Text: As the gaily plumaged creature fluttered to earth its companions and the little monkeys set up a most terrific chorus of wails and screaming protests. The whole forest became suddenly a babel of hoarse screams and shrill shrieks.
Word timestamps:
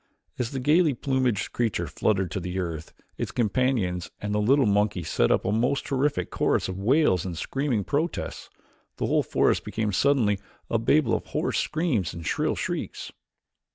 As 0.39 0.49
the 0.49 0.59
gaily 0.59 0.95
plumaged 0.95 1.51
creature 1.51 1.85
fluttered 1.85 2.31
to 2.31 2.57
earth 2.57 2.91
its 3.19 3.29
companions 3.29 4.09
and 4.19 4.33
the 4.33 4.41
little 4.41 4.65
monkeys 4.65 5.09
set 5.11 5.29
up 5.29 5.45
a 5.45 5.51
most 5.51 5.85
terrific 5.85 6.31
chorus 6.31 6.67
of 6.67 6.79
wails 6.79 7.23
and 7.23 7.37
screaming 7.37 7.83
protests. 7.83 8.49
The 8.97 9.05
whole 9.05 9.21
forest 9.21 9.63
became 9.63 9.91
suddenly 9.93 10.39
a 10.71 10.79
babel 10.79 11.13
of 11.13 11.25
hoarse 11.27 11.59
screams 11.59 12.15
and 12.15 12.25
shrill 12.25 12.55
shrieks. 12.55 13.11